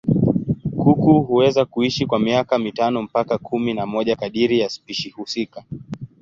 Kuku 0.79 1.21
huweza 1.21 1.65
kuishi 1.65 2.05
kwa 2.05 2.19
miaka 2.19 2.59
mitano 2.59 3.01
mpaka 3.03 3.37
kumi 3.37 3.73
na 3.73 3.85
moja 3.85 4.15
kadiri 4.15 4.59
ya 4.59 4.69
spishi 4.69 5.09
husika. 5.09 5.63